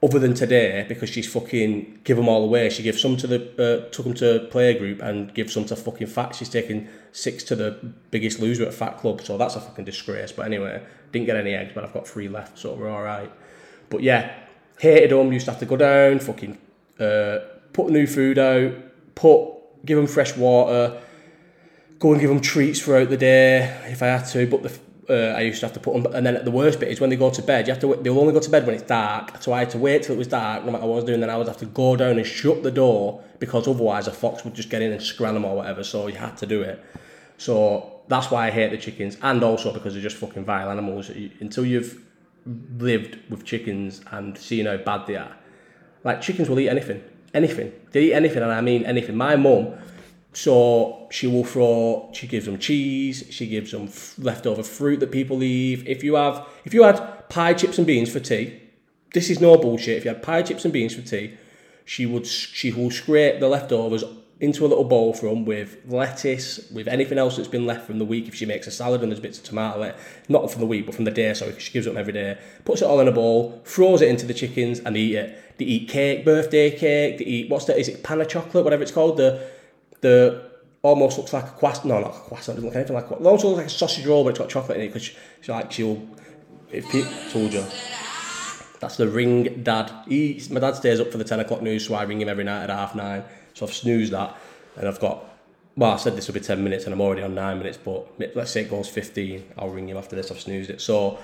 other 0.05 0.19
than 0.19 0.35
today 0.35 0.85
because 0.87 1.09
she's 1.09 1.31
fucking 1.31 2.01
give 2.03 2.15
them 2.15 2.29
all 2.29 2.43
away. 2.43 2.69
She 2.69 2.83
gives 2.83 3.01
some 3.01 3.17
to 3.17 3.27
the 3.27 3.39
uh, 3.57 3.89
took 3.89 4.05
them 4.05 4.13
to 4.15 4.47
player 4.51 4.77
group 4.77 5.01
and 5.01 5.33
gives 5.33 5.53
some 5.53 5.65
to 5.65 5.75
fucking 5.75 6.07
fat. 6.07 6.35
She's 6.35 6.49
taking 6.49 6.87
six 7.11 7.43
to 7.45 7.55
the 7.55 7.71
biggest 8.11 8.39
loser 8.39 8.65
at 8.65 8.73
Fat 8.73 8.99
Club, 8.99 9.21
so 9.21 9.37
that's 9.37 9.55
a 9.55 9.61
fucking 9.61 9.85
disgrace. 9.85 10.31
But 10.31 10.45
anyway, 10.45 10.83
didn't 11.11 11.25
get 11.25 11.37
any 11.37 11.55
eggs, 11.55 11.71
but 11.73 11.83
I've 11.83 11.93
got 11.93 12.07
three 12.07 12.29
left, 12.29 12.59
so 12.59 12.75
we're 12.75 12.89
all 12.89 13.01
right. 13.01 13.31
But 13.89 14.03
yeah, 14.03 14.35
hated 14.79 15.11
them. 15.11 15.33
Used 15.33 15.45
to 15.45 15.51
have 15.51 15.59
to 15.61 15.65
go 15.65 15.75
down, 15.75 16.19
fucking 16.19 16.57
uh, 16.99 17.39
put 17.73 17.89
new 17.89 18.05
food 18.05 18.37
out, 18.37 18.73
put 19.15 19.55
give 19.85 19.97
them 19.97 20.07
fresh 20.07 20.37
water, 20.37 21.01
go 21.97 22.11
and 22.11 22.21
give 22.21 22.29
them 22.29 22.41
treats 22.41 22.79
throughout 22.79 23.09
the 23.09 23.17
day 23.17 23.75
if 23.85 24.03
I 24.03 24.07
had 24.07 24.25
to. 24.27 24.45
But 24.45 24.61
the 24.61 24.77
uh, 25.09 25.13
I 25.37 25.41
used 25.41 25.59
to 25.59 25.67
have 25.67 25.73
to 25.73 25.79
put 25.79 25.93
them, 26.01 26.13
and 26.13 26.25
then 26.25 26.43
the 26.43 26.51
worst 26.51 26.79
bit 26.79 26.89
is 26.89 26.99
when 26.99 27.09
they 27.09 27.15
go 27.15 27.29
to 27.29 27.41
bed. 27.41 27.67
You 27.67 27.73
have 27.73 27.81
to 27.81 27.95
they'll 28.01 28.19
only 28.19 28.33
go 28.33 28.39
to 28.39 28.49
bed 28.49 28.65
when 28.65 28.75
it's 28.75 28.83
dark, 28.83 29.41
so 29.41 29.53
I 29.53 29.59
had 29.59 29.69
to 29.71 29.77
wait 29.77 30.03
till 30.03 30.15
it 30.15 30.17
was 30.17 30.27
dark, 30.27 30.65
no 30.65 30.71
matter 30.71 30.85
what 30.85 30.93
I 30.93 30.95
was 30.95 31.03
doing. 31.03 31.19
Then 31.19 31.29
I 31.29 31.37
would 31.37 31.47
have 31.47 31.57
to 31.57 31.65
go 31.65 31.95
down 31.95 32.17
and 32.17 32.25
shut 32.25 32.63
the 32.63 32.71
door 32.71 33.23
because 33.39 33.67
otherwise 33.67 34.07
a 34.07 34.11
fox 34.11 34.43
would 34.43 34.55
just 34.55 34.69
get 34.69 34.81
in 34.81 34.91
and 34.91 35.01
scran 35.01 35.33
them 35.33 35.45
or 35.45 35.55
whatever. 35.55 35.83
So 35.83 36.07
you 36.07 36.15
had 36.15 36.37
to 36.37 36.45
do 36.45 36.61
it. 36.61 36.83
So 37.37 38.01
that's 38.07 38.31
why 38.31 38.47
I 38.47 38.51
hate 38.51 38.71
the 38.71 38.77
chickens, 38.77 39.17
and 39.21 39.43
also 39.43 39.71
because 39.71 39.93
they're 39.93 40.03
just 40.03 40.17
fucking 40.17 40.45
vile 40.45 40.69
animals. 40.71 41.09
Until 41.09 41.65
you've 41.65 42.01
lived 42.45 43.19
with 43.29 43.43
chickens 43.43 44.01
and 44.11 44.37
seen 44.37 44.65
how 44.65 44.77
bad 44.77 45.07
they 45.07 45.17
are, 45.17 45.35
like 46.03 46.21
chickens 46.21 46.49
will 46.49 46.59
eat 46.59 46.69
anything, 46.69 47.03
anything. 47.33 47.71
They 47.91 48.05
eat 48.05 48.13
anything, 48.13 48.41
and 48.41 48.51
I 48.51 48.61
mean 48.61 48.85
anything. 48.85 49.15
My 49.15 49.35
mum 49.35 49.73
so 50.35 51.07
she 51.11 51.27
will 51.27 51.45
throw. 51.45 52.09
She 52.13 52.27
gives 52.27 52.45
them 52.45 52.59
cheese. 52.59 53.25
She 53.29 53.47
gives 53.47 53.71
them 53.71 53.85
f- 53.85 54.15
leftover 54.17 54.63
fruit 54.63 54.99
that 54.99 55.11
people 55.11 55.37
leave. 55.37 55.87
If 55.87 56.03
you 56.03 56.15
have, 56.15 56.45
if 56.65 56.73
you 56.73 56.83
had 56.83 57.29
pie, 57.29 57.53
chips, 57.53 57.77
and 57.77 57.87
beans 57.87 58.11
for 58.11 58.19
tea, 58.19 58.61
this 59.13 59.29
is 59.29 59.39
no 59.39 59.57
bullshit. 59.57 59.97
If 59.97 60.03
you 60.03 60.09
had 60.09 60.21
pie, 60.21 60.41
chips, 60.41 60.65
and 60.65 60.73
beans 60.73 60.93
for 60.93 61.01
tea, 61.01 61.37
she 61.85 62.05
would. 62.05 62.27
She 62.27 62.73
will 62.73 62.91
scrape 62.91 63.39
the 63.39 63.47
leftovers 63.47 64.03
into 64.41 64.65
a 64.65 64.67
little 64.67 64.83
bowl 64.83 65.13
from 65.13 65.45
with 65.45 65.77
lettuce, 65.87 66.69
with 66.69 66.89
anything 66.89 67.17
else 67.17 67.37
that's 67.37 67.47
been 67.47 67.65
left 67.65 67.87
from 67.87 67.99
the 67.99 68.05
week. 68.05 68.27
If 68.27 68.35
she 68.35 68.45
makes 68.45 68.67
a 68.67 68.71
salad 68.71 69.03
and 69.03 69.11
there's 69.11 69.21
bits 69.21 69.37
of 69.37 69.45
tomato 69.45 69.79
left, 69.79 69.99
not 70.29 70.51
from 70.51 70.59
the 70.59 70.67
week, 70.67 70.85
but 70.85 70.93
from 70.93 71.05
the 71.05 71.11
day, 71.11 71.33
so 71.33 71.57
she 71.57 71.71
gives 71.71 71.85
them 71.85 71.95
every 71.95 72.11
day. 72.11 72.37
Puts 72.65 72.81
it 72.81 72.85
all 72.85 72.99
in 72.99 73.07
a 73.07 73.13
bowl, 73.13 73.61
throws 73.63 74.01
it 74.01 74.09
into 74.09 74.25
the 74.25 74.33
chickens, 74.33 74.79
and 74.79 74.97
they 74.97 74.99
eat 74.99 75.15
it. 75.15 75.57
They 75.57 75.65
eat 75.65 75.87
cake, 75.87 76.25
birthday 76.25 76.71
cake. 76.71 77.19
They 77.19 77.23
eat 77.25 77.49
what's 77.49 77.63
that? 77.65 77.79
Is 77.79 77.87
it 77.87 78.03
pain 78.03 78.19
au 78.19 78.25
chocolat, 78.25 78.65
whatever 78.65 78.83
it's 78.83 78.91
called? 78.91 79.15
The 79.15 79.54
the 80.05 80.41
almost 80.83 81.17
looks 81.17 81.33
like 81.33 81.45
a 81.45 81.51
croissant. 81.51 81.85
No, 81.85 81.99
not 81.99 82.15
a 82.15 82.19
croissant. 82.19 82.57
Doesn't 82.57 82.65
look 82.65 82.75
anything 82.75 82.95
like. 82.95 83.09
It 83.09 83.25
also 83.25 83.49
looks 83.49 83.57
like 83.57 83.65
a 83.65 83.69
sausage 83.69 84.05
roll, 84.05 84.23
but 84.23 84.29
it's 84.29 84.39
got 84.39 84.49
chocolate 84.49 84.77
in 84.77 84.83
it 84.83 84.87
because 84.87 85.03
she, 85.03 85.15
she 85.41 85.51
like 85.51 85.71
she'll. 85.71 86.07
If 86.71 86.89
Pete 86.89 87.07
told 87.31 87.53
you. 87.53 87.65
That's 88.79 88.97
the 88.97 89.07
ring 89.07 89.63
dad. 89.63 89.91
He, 90.07 90.41
my 90.51 90.59
dad 90.59 90.75
stays 90.75 90.99
up 90.99 91.11
for 91.11 91.17
the 91.17 91.23
10 91.23 91.39
o'clock 91.39 91.61
news, 91.61 91.87
so 91.87 91.95
I 91.95 92.03
ring 92.03 92.21
him 92.21 92.29
every 92.29 92.43
night 92.43 92.63
at 92.63 92.69
half 92.69 92.93
nine. 92.93 93.23
So 93.53 93.65
I've 93.65 93.73
snoozed 93.73 94.11
that, 94.13 94.35
and 94.75 94.87
I've 94.87 94.99
got. 94.99 95.23
Well, 95.77 95.91
I 95.91 95.97
said 95.97 96.15
this 96.15 96.27
would 96.27 96.35
be 96.35 96.39
10 96.39 96.63
minutes, 96.63 96.85
and 96.85 96.93
I'm 96.93 97.01
already 97.01 97.23
on 97.23 97.33
nine 97.33 97.57
minutes, 97.57 97.77
but 97.83 98.07
let's 98.35 98.51
say 98.51 98.61
it 98.61 98.69
goes 98.69 98.87
15. 98.87 99.43
I'll 99.57 99.69
ring 99.69 99.89
him 99.89 99.97
after 99.97 100.15
this. 100.15 100.31
I've 100.31 100.39
snoozed 100.39 100.69
it. 100.69 100.81
So 100.81 101.17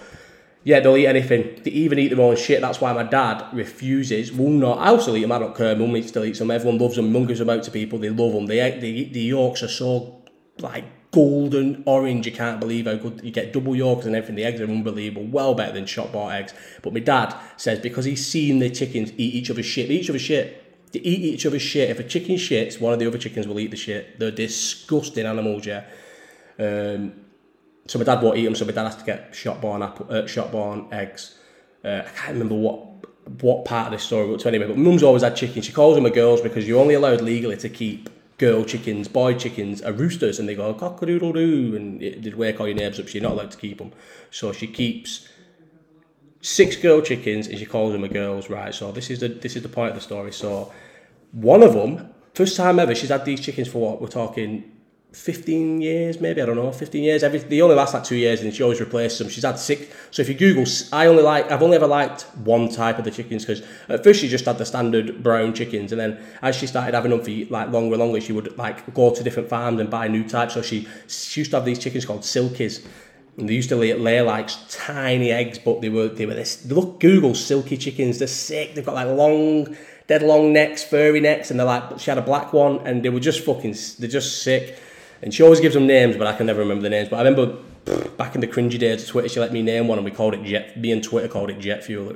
yeah, 0.64 0.80
they'll 0.80 0.98
eat 0.98 1.08
anything. 1.08 1.62
They 1.64 1.72
even 1.72 1.98
eat 1.98 2.10
their 2.10 2.22
own 2.22 2.36
shit. 2.36 2.62
That's 2.62 2.80
why 2.80 2.94
my 2.94 3.04
dad 3.04 3.46
refuses, 3.52 4.32
will 4.32 4.50
not. 4.50 4.78
I 4.78 4.90
also 4.90 5.16
eat 5.16 5.22
them. 5.22 5.32
I 5.32 5.40
don't 5.40 5.56
care. 5.56 5.76
Mum 5.76 6.02
still 6.04 6.24
eats 6.24 6.40
them. 6.40 6.52
Everyone 6.52 6.78
loves 6.78 6.96
them. 6.96 7.12
Mum 7.12 7.26
gives 7.26 7.40
them 7.40 7.50
out 7.50 7.64
to 7.64 7.72
people. 7.72 7.98
They 7.98 8.10
love 8.10 8.34
them. 8.34 8.46
They, 8.46 8.58
they, 8.80 9.06
the 9.06 9.22
yolks 9.22 9.64
are 9.64 9.68
so 9.68 10.24
like 10.60 11.12
golden 11.12 11.82
orange. 11.88 12.28
You 12.28 12.32
can't 12.32 12.60
believe 12.60 12.86
how 12.86 12.96
good 12.96 13.22
you 13.24 13.32
get 13.32 13.54
double 13.54 13.76
yolks 13.76 14.06
and 14.06 14.16
everything. 14.16 14.36
The 14.36 14.44
eggs 14.44 14.62
are 14.62 14.66
unbelievable. 14.66 15.26
Well 15.26 15.56
better 15.56 15.74
than 15.74 15.88
shop 15.88 16.12
bought 16.12 16.34
eggs. 16.34 16.54
But 16.84 16.94
my 16.94 17.00
dad 17.00 17.36
says 17.58 17.80
because 17.80 18.06
he's 18.06 18.26
seen 18.26 18.60
the 18.60 18.70
chickens 18.70 19.12
eat 19.14 19.34
each 19.34 19.50
other's 19.50 19.66
shit. 19.66 19.90
Eat 19.90 20.02
each 20.02 20.10
other's 20.10 20.22
shit. 20.22 20.92
They 20.92 21.00
eat 21.00 21.22
each 21.22 21.46
other's 21.48 21.62
shit. 21.62 21.90
If 21.90 22.00
a 22.00 22.04
chicken 22.04 22.36
shits, 22.36 22.80
one 22.80 22.94
of 22.94 23.00
the 23.00 23.08
other 23.08 23.18
chickens 23.18 23.48
will 23.48 23.60
eat 23.60 23.72
the 23.72 23.78
shit. 23.78 24.20
They're 24.20 24.30
disgusting 24.30 25.26
animals, 25.26 25.66
yeah. 25.66 25.86
Um, 26.60 27.14
so 27.88 28.00
my 28.00 28.06
dad 28.06 28.22
won't 28.22 28.38
eat 28.38 28.46
them, 28.46 28.56
so 28.56 28.66
my 28.66 28.72
dad 28.72 28.86
has 28.86 28.96
to 28.98 29.06
get 29.06 29.34
shot-born, 29.34 29.82
apple, 29.82 30.08
uh, 30.10 30.28
shot-born 30.28 30.88
eggs. 30.92 31.38
Uh, 31.84 32.04
I 32.06 32.10
can't 32.10 32.34
remember 32.34 32.56
what 32.56 32.88
what 33.42 33.66
part 33.66 33.88
of 33.88 33.92
this 33.94 34.04
story, 34.04 34.28
but 34.28 34.46
anyway, 34.46 34.68
but 34.68 34.78
mum's 34.78 35.04
always 35.04 35.22
had 35.22 35.36
chickens. 35.36 35.66
She 35.66 35.72
calls 35.72 35.96
them 35.96 36.06
a 36.06 36.10
girls 36.10 36.42
because 36.42 36.68
you're 36.68 36.82
only 36.82 36.96
allowed 36.96 37.22
legally 37.22 37.56
to 37.58 37.70
keep 37.70 38.10
girl 38.38 38.66
chickens, 38.66 39.08
boy 39.08 39.36
chickens, 39.36 39.84
roosters, 39.84 40.40
and 40.40 40.50
they 40.50 40.56
go 40.56 40.74
cock-a-doodle-doo, 40.74 41.76
and 41.76 42.02
it 42.02 42.22
did 42.22 42.36
wake 42.36 42.60
all 42.60 42.68
your 42.68 42.76
neighbours 42.76 43.00
up, 43.00 43.08
so 43.08 43.14
you're 43.14 43.24
not 43.24 43.34
allowed 43.34 43.52
to 43.52 43.58
keep 43.58 43.78
them. 43.78 43.92
So 44.32 44.52
she 44.52 44.68
keeps 44.68 45.30
six 46.42 46.76
girl 46.76 47.02
chickens, 47.02 47.48
and 47.48 47.60
she 47.60 47.66
calls 47.66 47.94
them 47.94 48.04
a 48.04 48.10
girls, 48.10 48.50
right? 48.50 48.74
So 48.74 48.92
this 48.92 49.10
is 49.12 49.20
the 49.20 49.30
this 49.30 49.56
is 49.56 49.62
the 49.62 49.70
point 49.70 49.90
of 49.90 49.96
the 49.96 50.02
story. 50.02 50.34
So 50.34 50.74
one 51.32 51.62
of 51.62 51.74
them, 51.74 52.10
first 52.34 52.58
time 52.58 52.80
ever, 52.80 52.96
she's 52.96 53.10
had 53.10 53.26
these 53.26 53.40
chickens 53.40 53.68
for 53.68 53.80
what 53.80 54.02
we're 54.02 54.08
talking 54.08 54.71
15 55.14 55.82
years, 55.82 56.22
maybe, 56.22 56.42
I 56.42 56.46
don't 56.46 56.56
know, 56.56 56.72
15 56.72 57.04
years. 57.04 57.22
Every 57.22 57.40
They 57.40 57.62
only 57.62 57.76
last 57.76 57.94
like 57.94 58.06
two 58.06 58.16
years 58.16 58.42
and 58.42 58.54
she 58.54 58.64
always 58.64 58.80
replaces 58.80 59.20
them. 59.20 59.28
She's 59.28 59.44
had 59.44 59.60
six. 59.60 59.94
So 60.10 60.22
if 60.22 60.30
you 60.30 60.36
Google, 60.36 60.66
I 60.94 61.08
only 61.08 61.22
like, 61.22 61.52
I've 61.52 61.62
only 61.62 61.76
ever 61.76 61.88
liked 61.88 62.22
one 62.38 62.70
type 62.70 62.98
of 62.98 63.04
the 63.04 63.12
chickens 63.12 63.46
because 63.46 63.62
at 63.90 64.04
first 64.06 64.22
she 64.22 64.30
just 64.30 64.46
had 64.46 64.58
the 64.58 64.66
standard 64.66 65.22
brown 65.22 65.54
chickens. 65.54 65.92
And 65.92 66.00
then 66.00 66.24
as 66.42 66.56
she 66.56 66.66
started 66.66 66.96
having 66.96 67.12
them 67.12 67.22
for 67.22 67.52
like 67.52 67.70
longer 67.72 67.96
and 67.96 68.00
longer, 68.00 68.22
she 68.22 68.32
would 68.32 68.58
like 68.58 68.94
go 68.94 69.14
to 69.14 69.22
different 69.22 69.50
farms 69.50 69.82
and 69.82 69.90
buy 69.90 70.08
new 70.08 70.28
types. 70.28 70.54
So 70.54 70.62
she, 70.62 70.88
she 71.08 71.42
used 71.42 71.52
to 71.52 71.58
have 71.58 71.66
these 71.66 71.80
chickens 71.80 72.06
called 72.06 72.22
silkies. 72.22 72.86
And 73.38 73.50
they 73.50 73.54
used 73.54 73.70
to 73.70 73.76
lay, 73.76 73.94
lay 73.94 74.22
like 74.22 74.50
tiny 74.70 75.32
eggs, 75.32 75.60
but 75.60 75.82
they 75.82 75.90
were 75.90 76.08
they 76.08 76.26
were 76.26 76.34
this. 76.34 76.66
Look, 76.66 77.00
Google 77.00 77.34
silky 77.34 77.78
chickens. 77.78 78.20
They're 78.20 78.28
sick. 78.28 78.76
They've 78.76 78.86
got 78.86 78.96
like 78.96 79.08
long, 79.08 79.76
dead 80.08 80.22
long 80.22 80.52
necks, 80.52 80.84
furry 80.84 81.22
necks, 81.22 81.50
and 81.50 81.60
they're 81.60 81.68
like. 81.68 81.98
She 81.98 82.12
had 82.12 82.18
a 82.18 82.22
black 82.22 82.52
one, 82.52 82.86
and 82.86 83.04
they 83.04 83.10
were 83.10 83.22
just 83.22 83.46
fucking. 83.46 83.76
They're 84.00 84.10
just 84.10 84.44
sick. 84.44 84.78
And 85.22 85.34
she 85.34 85.44
always 85.44 85.60
gives 85.60 85.76
them 85.76 85.88
names, 85.88 86.18
but 86.18 86.28
I 86.28 86.36
can 86.36 86.48
never 86.48 86.60
remember 86.60 86.84
the 86.84 86.90
names. 86.90 87.10
But 87.10 87.18
I 87.18 87.24
remember 87.24 87.58
back 88.18 88.36
in 88.36 88.42
the 88.42 88.48
cringy 88.48 88.80
days 88.80 89.04
of 89.04 89.10
Twitter, 89.10 89.30
she 89.30 89.40
let 89.40 89.52
me 89.52 89.62
name 89.62 89.88
one, 89.88 89.98
and 89.98 90.06
we 90.06 90.12
called 90.12 90.34
it 90.34 90.44
Jet. 90.44 90.78
Me 90.78 90.92
and 90.92 91.04
Twitter 91.04 91.28
called 91.28 91.50
it 91.50 91.60
Jet 91.60 91.84
Fuel. 91.84 92.16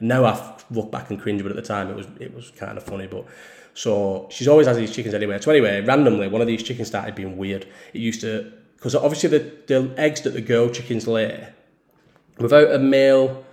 Now 0.00 0.24
I 0.24 0.56
look 0.70 0.90
back 0.90 1.10
and 1.10 1.20
cringe, 1.20 1.42
but 1.42 1.50
at 1.50 1.56
the 1.56 1.62
time 1.62 1.90
it 1.90 1.96
was 1.96 2.06
it 2.20 2.34
was 2.34 2.50
kind 2.52 2.76
of 2.76 2.84
funny. 2.84 3.06
But 3.06 3.26
so 3.74 4.28
she's 4.30 4.48
always 4.48 4.66
has 4.66 4.76
these 4.76 4.94
chickens 4.94 5.14
anyway. 5.14 5.40
So 5.40 5.50
anyway, 5.50 5.80
randomly, 5.80 6.28
one 6.28 6.40
of 6.40 6.46
these 6.46 6.62
chickens 6.62 6.88
started 6.88 7.14
being 7.14 7.36
weird. 7.36 7.66
It 7.92 8.00
used 8.00 8.20
to 8.22 8.52
because 8.76 8.94
obviously 8.94 9.30
the, 9.30 9.52
the 9.66 9.94
eggs 9.96 10.20
that 10.22 10.34
the 10.34 10.42
girl 10.42 10.68
chickens 10.68 11.06
lay, 11.06 11.48
without 12.38 12.70
a 12.70 12.78
male, 12.78 13.44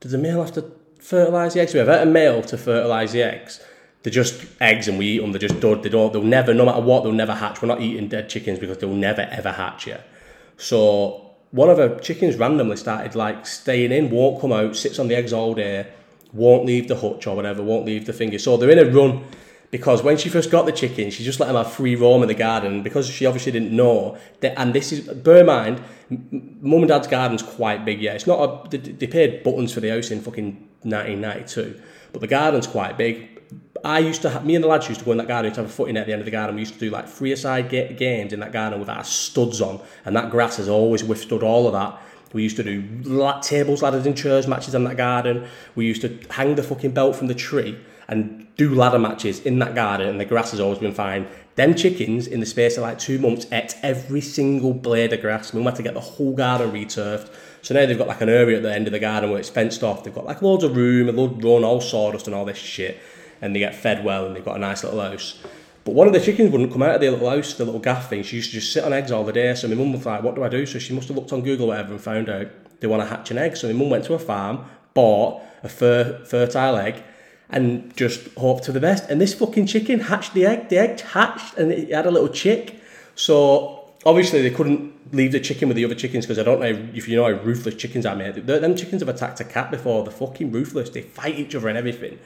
does 0.00 0.12
the 0.12 0.18
male 0.18 0.40
have 0.40 0.52
to 0.52 0.70
fertilise 1.00 1.54
the 1.54 1.60
eggs? 1.60 1.74
Without 1.74 2.06
a 2.06 2.10
male 2.10 2.42
to 2.42 2.56
fertilise 2.56 3.12
the 3.12 3.22
eggs, 3.22 3.60
they're 4.06 4.12
just 4.12 4.46
eggs 4.60 4.86
and 4.86 4.98
we 4.98 5.06
eat 5.06 5.18
them. 5.18 5.32
They're 5.32 5.40
just 5.40 5.58
dud. 5.58 5.82
They 5.82 5.88
don't. 5.88 6.12
They'll 6.12 6.22
never, 6.22 6.54
no 6.54 6.64
matter 6.64 6.80
what, 6.80 7.02
they'll 7.02 7.10
never 7.10 7.34
hatch. 7.34 7.60
We're 7.60 7.66
not 7.66 7.80
eating 7.80 8.06
dead 8.06 8.28
chickens 8.28 8.60
because 8.60 8.78
they'll 8.78 8.94
never 8.94 9.22
ever 9.22 9.50
hatch 9.50 9.88
yet. 9.88 10.08
So 10.56 11.32
one 11.50 11.70
of 11.70 11.76
the 11.76 11.98
chickens 11.98 12.36
randomly 12.36 12.76
started 12.76 13.16
like 13.16 13.48
staying 13.48 13.90
in, 13.90 14.10
won't 14.10 14.40
come 14.40 14.52
out, 14.52 14.76
sits 14.76 15.00
on 15.00 15.08
the 15.08 15.16
eggs 15.16 15.32
all 15.32 15.54
day, 15.54 15.88
won't 16.32 16.64
leave 16.64 16.86
the 16.86 16.94
hutch 16.94 17.26
or 17.26 17.34
whatever, 17.34 17.64
won't 17.64 17.84
leave 17.84 18.06
the 18.06 18.12
finger. 18.12 18.38
So 18.38 18.56
they're 18.56 18.70
in 18.70 18.78
a 18.78 18.88
run 18.88 19.24
because 19.72 20.04
when 20.04 20.16
she 20.18 20.28
first 20.28 20.52
got 20.52 20.66
the 20.66 20.72
chickens, 20.72 21.14
she 21.14 21.24
just 21.24 21.40
let 21.40 21.46
them 21.46 21.56
have 21.56 21.72
free 21.72 21.96
roam 21.96 22.22
in 22.22 22.28
the 22.28 22.34
garden 22.34 22.84
because 22.84 23.08
she 23.08 23.26
obviously 23.26 23.50
didn't 23.50 23.74
know 23.74 24.16
that. 24.38 24.56
And 24.56 24.72
this 24.72 24.92
is 24.92 25.00
bear 25.00 25.38
in 25.38 25.46
mind, 25.46 25.82
mum 26.08 26.82
and 26.82 26.88
dad's 26.88 27.08
garden's 27.08 27.42
quite 27.42 27.84
big. 27.84 28.00
Yeah, 28.00 28.12
it's 28.12 28.28
not 28.28 28.38
a. 28.38 28.68
They, 28.68 28.92
they 28.92 29.08
paid 29.08 29.42
buttons 29.42 29.72
for 29.72 29.80
the 29.80 29.88
house 29.88 30.12
in 30.12 30.20
fucking 30.20 30.52
1992, 30.82 31.82
but 32.12 32.20
the 32.20 32.28
garden's 32.28 32.68
quite 32.68 32.96
big. 32.96 33.35
I 33.84 34.00
used 34.00 34.22
to 34.22 34.30
have, 34.30 34.44
me 34.44 34.56
and 34.56 34.64
the 34.64 34.68
lads 34.68 34.88
used 34.88 35.00
to 35.00 35.04
go 35.04 35.12
in 35.12 35.18
that 35.18 35.28
garden 35.28 35.52
to 35.52 35.60
have 35.60 35.70
a 35.70 35.72
footing 35.72 35.96
at 35.96 36.06
the 36.06 36.12
end 36.12 36.20
of 36.20 36.24
the 36.24 36.32
garden. 36.32 36.56
We 36.56 36.62
used 36.62 36.74
to 36.74 36.80
do 36.80 36.90
like 36.90 37.08
three 37.08 37.30
aside 37.30 37.68
ga- 37.68 37.94
games 37.94 38.32
in 38.32 38.40
that 38.40 38.52
garden 38.52 38.80
with 38.80 38.88
our 38.88 39.04
studs 39.04 39.60
on, 39.60 39.80
and 40.04 40.16
that 40.16 40.30
grass 40.30 40.56
has 40.56 40.68
always 40.68 41.04
withstood 41.04 41.44
all 41.44 41.66
of 41.66 41.72
that. 41.72 41.96
We 42.32 42.42
used 42.42 42.56
to 42.56 42.64
do 42.64 42.82
la- 43.04 43.40
tables, 43.40 43.82
ladders, 43.82 44.04
and 44.04 44.16
chairs 44.16 44.48
matches 44.48 44.74
in 44.74 44.82
that 44.84 44.96
garden. 44.96 45.46
We 45.76 45.86
used 45.86 46.02
to 46.02 46.18
hang 46.30 46.56
the 46.56 46.62
fucking 46.62 46.92
belt 46.92 47.14
from 47.14 47.28
the 47.28 47.34
tree 47.34 47.78
and 48.08 48.46
do 48.56 48.74
ladder 48.74 48.98
matches 48.98 49.40
in 49.40 49.58
that 49.60 49.74
garden, 49.74 50.08
and 50.08 50.20
the 50.20 50.24
grass 50.24 50.50
has 50.50 50.60
always 50.60 50.78
been 50.78 50.94
fine. 50.94 51.28
Them 51.54 51.74
chickens, 51.74 52.26
in 52.26 52.40
the 52.40 52.46
space 52.46 52.76
of 52.76 52.82
like 52.82 52.98
two 52.98 53.18
months, 53.18 53.46
ate 53.52 53.76
every 53.82 54.20
single 54.20 54.74
blade 54.74 55.12
of 55.12 55.20
grass. 55.20 55.52
We 55.52 55.62
had 55.62 55.76
to 55.76 55.82
get 55.82 55.94
the 55.94 56.00
whole 56.00 56.34
garden 56.34 56.72
returfed. 56.72 57.30
So 57.62 57.74
now 57.74 57.86
they've 57.86 57.98
got 57.98 58.08
like 58.08 58.20
an 58.20 58.28
area 58.28 58.56
at 58.56 58.62
the 58.62 58.74
end 58.74 58.86
of 58.86 58.92
the 58.92 58.98
garden 58.98 59.30
where 59.30 59.38
it's 59.38 59.48
fenced 59.48 59.82
off. 59.82 60.04
They've 60.04 60.14
got 60.14 60.24
like 60.24 60.42
loads 60.42 60.64
of 60.64 60.76
room, 60.76 61.08
a 61.08 61.12
load 61.12 61.42
run, 61.42 61.64
all 61.64 61.80
sawdust 61.80 62.26
and 62.26 62.34
all 62.34 62.44
this 62.44 62.58
shit 62.58 62.98
and 63.40 63.54
they 63.54 63.60
get 63.60 63.74
fed 63.74 64.04
well 64.04 64.26
and 64.26 64.34
they've 64.34 64.44
got 64.44 64.56
a 64.56 64.60
nice 64.60 64.84
little 64.84 65.00
house. 65.00 65.38
But 65.84 65.94
one 65.94 66.08
of 66.08 66.12
the 66.12 66.20
chickens 66.20 66.50
wouldn't 66.50 66.72
come 66.72 66.82
out 66.82 66.96
of 66.96 67.00
the 67.00 67.10
little 67.10 67.30
house, 67.30 67.54
the 67.54 67.64
little 67.64 67.80
gaff 67.80 68.10
thing. 68.10 68.24
She 68.24 68.36
used 68.36 68.50
to 68.50 68.56
just 68.56 68.72
sit 68.72 68.82
on 68.82 68.92
eggs 68.92 69.12
all 69.12 69.22
the 69.22 69.32
day. 69.32 69.54
So 69.54 69.68
my 69.68 69.74
mum 69.74 69.92
was 69.92 70.04
like, 70.04 70.22
what 70.22 70.34
do 70.34 70.42
I 70.42 70.48
do? 70.48 70.66
So 70.66 70.80
she 70.80 70.92
must 70.92 71.06
have 71.08 71.16
looked 71.16 71.32
on 71.32 71.42
Google 71.42 71.66
or 71.66 71.68
whatever 71.68 71.92
and 71.92 72.00
found 72.00 72.28
out 72.28 72.48
they 72.80 72.88
want 72.88 73.02
to 73.02 73.08
hatch 73.08 73.30
an 73.30 73.38
egg. 73.38 73.56
So 73.56 73.68
my 73.68 73.72
mum 73.72 73.90
went 73.90 74.04
to 74.06 74.14
a 74.14 74.18
farm, 74.18 74.64
bought 74.94 75.42
a 75.62 75.68
fer- 75.68 76.24
fertile 76.24 76.76
egg, 76.76 77.04
and 77.48 77.96
just 77.96 78.34
hoped 78.34 78.64
for 78.64 78.72
the 78.72 78.80
best. 78.80 79.08
And 79.08 79.20
this 79.20 79.32
fucking 79.34 79.66
chicken 79.66 80.00
hatched 80.00 80.34
the 80.34 80.44
egg. 80.44 80.70
The 80.70 80.78
egg 80.78 81.00
hatched 81.00 81.56
and 81.56 81.70
it 81.70 81.92
had 81.92 82.06
a 82.06 82.10
little 82.10 82.30
chick. 82.30 82.80
So 83.14 83.92
obviously 84.04 84.42
they 84.42 84.50
couldn't 84.50 85.14
leave 85.14 85.30
the 85.30 85.38
chicken 85.38 85.68
with 85.68 85.76
the 85.76 85.84
other 85.84 85.94
chickens 85.94 86.26
because 86.26 86.40
I 86.40 86.42
don't 86.42 86.58
know 86.58 86.90
if 86.94 87.06
you 87.08 87.14
know 87.14 87.24
how 87.24 87.40
ruthless 87.42 87.76
chickens 87.76 88.04
are, 88.06 88.16
mate. 88.16 88.44
Them 88.44 88.74
chickens 88.74 89.02
have 89.02 89.08
attacked 89.08 89.38
a 89.38 89.44
cat 89.44 89.70
before. 89.70 90.02
They're 90.02 90.12
fucking 90.12 90.50
ruthless. 90.50 90.90
They 90.90 91.02
fight 91.02 91.36
each 91.36 91.54
other 91.54 91.68
and 91.68 91.78
everything. 91.78 92.18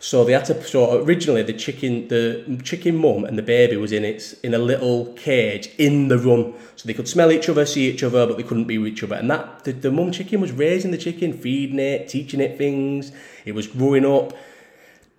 So 0.00 0.24
they 0.24 0.32
had 0.32 0.44
to. 0.44 0.62
So 0.62 1.02
originally, 1.02 1.42
the 1.42 1.52
chicken, 1.52 2.08
the 2.08 2.60
chicken 2.62 2.96
mum 2.96 3.24
and 3.24 3.36
the 3.36 3.42
baby 3.42 3.76
was 3.76 3.90
in 3.90 4.04
its 4.04 4.34
in 4.34 4.54
a 4.54 4.58
little 4.58 5.12
cage 5.14 5.70
in 5.76 6.08
the 6.08 6.18
room, 6.18 6.54
so 6.76 6.86
they 6.86 6.94
could 6.94 7.08
smell 7.08 7.32
each 7.32 7.48
other, 7.48 7.66
see 7.66 7.90
each 7.90 8.04
other, 8.04 8.26
but 8.26 8.36
they 8.36 8.44
couldn't 8.44 8.66
be 8.66 8.78
with 8.78 8.92
each 8.92 9.02
other. 9.02 9.16
And 9.16 9.28
that 9.30 9.64
the, 9.64 9.72
the 9.72 9.90
mum 9.90 10.12
chicken 10.12 10.40
was 10.40 10.52
raising 10.52 10.92
the 10.92 10.98
chicken, 10.98 11.32
feeding 11.32 11.80
it, 11.80 12.08
teaching 12.08 12.40
it 12.40 12.56
things. 12.56 13.10
It 13.44 13.56
was 13.56 13.66
growing 13.66 14.06
up. 14.06 14.34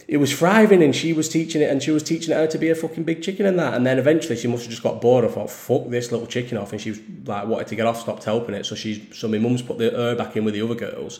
It 0.07 0.17
was 0.17 0.35
thriving, 0.35 0.81
and 0.81 0.95
she 0.95 1.11
was 1.11 1.27
teaching 1.27 1.61
it, 1.61 1.69
and 1.69 1.83
she 1.83 1.91
was 1.91 2.01
teaching 2.01 2.33
it 2.33 2.37
how 2.37 2.45
to 2.45 2.57
be 2.57 2.69
a 2.69 2.75
fucking 2.75 3.03
big 3.03 3.21
chicken 3.21 3.45
and 3.45 3.59
that. 3.59 3.73
And 3.73 3.85
then 3.85 3.99
eventually, 3.99 4.37
she 4.37 4.47
must 4.47 4.63
have 4.63 4.71
just 4.71 4.81
got 4.81 5.01
bored 5.01 5.25
and 5.25 5.33
thought, 5.33 5.51
"Fuck 5.51 5.89
this 5.89 6.11
little 6.13 6.25
chicken 6.25 6.57
off," 6.57 6.71
and 6.71 6.79
she 6.79 6.91
was 6.91 7.01
like 7.25 7.47
wanted 7.47 7.67
to 7.67 7.75
get 7.75 7.85
off, 7.85 7.99
stopped 7.99 8.23
helping 8.23 8.55
it. 8.55 8.65
So 8.65 8.75
she's 8.75 9.01
so 9.11 9.27
my 9.27 9.39
mum's 9.39 9.61
put 9.61 9.77
the 9.77 9.89
her 9.89 10.15
back 10.15 10.37
in 10.37 10.45
with 10.45 10.53
the 10.53 10.61
other 10.61 10.75
girls 10.75 11.19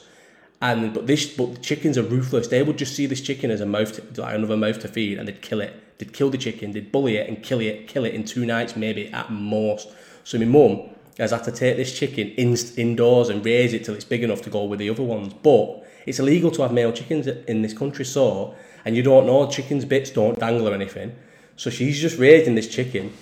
and 0.62 0.94
but 0.94 1.08
this 1.08 1.26
but 1.36 1.56
the 1.56 1.60
chickens 1.60 1.98
are 1.98 2.04
ruthless. 2.04 2.48
They 2.48 2.64
would 2.64 2.78
just 2.78 2.96
see 2.96 3.06
this 3.06 3.22
chicken 3.22 3.52
as 3.52 3.62
a 3.62 3.66
mouth 3.66 4.14
to, 4.14 4.22
like 4.22 4.36
another 4.36 4.58
mouth 4.58 4.80
to 4.80 4.88
feed, 4.88 5.18
and 5.18 5.28
they'd 5.28 5.42
kill 5.42 5.62
it. 5.62 5.98
They'd 5.98 6.14
kill 6.14 6.30
the 6.30 6.38
chicken. 6.38 6.72
They'd 6.72 6.92
bully 6.92 7.18
it 7.18 7.28
and 7.28 7.42
kill 7.44 7.62
it, 7.62 7.88
kill 7.88 8.06
it 8.06 8.14
in 8.14 8.26
two 8.26 8.46
nights 8.46 8.76
maybe 8.76 9.08
at 9.08 9.32
most. 9.32 9.90
So 10.24 10.38
my 10.38 10.46
mum 10.46 10.90
has 11.18 11.32
had 11.32 11.44
to 11.46 11.52
take 11.52 11.78
this 11.78 11.98
chicken 11.98 12.30
in, 12.30 12.56
indoors 12.78 13.30
and 13.30 13.46
raise 13.46 13.74
it 13.74 13.84
till 13.84 13.94
it's 13.96 14.06
big 14.06 14.24
enough 14.24 14.42
to 14.44 14.50
go 14.50 14.64
with 14.66 14.80
the 14.80 14.90
other 14.90 15.04
ones. 15.04 15.34
But 15.34 15.86
it's 16.06 16.20
illegal 16.20 16.52
to 16.52 16.62
have 16.64 16.74
male 16.74 16.92
chickens 16.92 17.28
in 17.28 17.62
this 17.62 17.74
country, 17.74 18.06
so 18.06 18.56
and 18.86 18.96
you 18.96 19.04
don't 19.04 19.26
know 19.26 19.50
chickens' 19.50 19.86
bits 19.86 20.10
don't 20.10 20.40
dangle 20.40 20.68
or 20.68 20.74
anything. 20.74 21.16
So 21.56 21.70
she's 21.70 22.00
just 22.00 22.18
raising 22.18 22.56
this 22.56 22.68
chicken 22.68 23.14